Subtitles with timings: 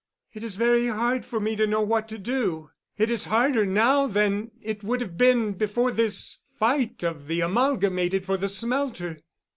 [0.33, 2.71] "It is very hard for me to know what to do.
[2.97, 8.25] It is harder now than it would have been before this fight of the Amalgamated
[8.25, 9.19] for the smelter.